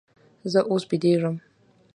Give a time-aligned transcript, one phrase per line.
[0.51, 1.35] زه اوس بېدېږم.